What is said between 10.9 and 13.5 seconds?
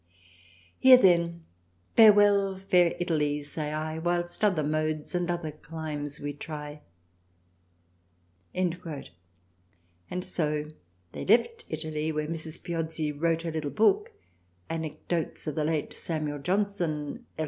they left Italy where Mrs. Piozzi wrote